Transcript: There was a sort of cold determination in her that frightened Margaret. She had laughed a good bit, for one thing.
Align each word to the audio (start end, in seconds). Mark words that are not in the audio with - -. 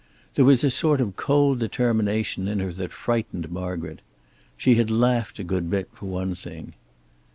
There 0.33 0.45
was 0.45 0.63
a 0.63 0.71
sort 0.71 0.99
of 0.99 1.15
cold 1.15 1.59
determination 1.59 2.47
in 2.47 2.57
her 2.57 2.73
that 2.73 2.91
frightened 2.91 3.51
Margaret. 3.51 3.99
She 4.57 4.73
had 4.73 4.89
laughed 4.89 5.37
a 5.37 5.43
good 5.43 5.69
bit, 5.69 5.89
for 5.93 6.07
one 6.07 6.33
thing. 6.33 6.73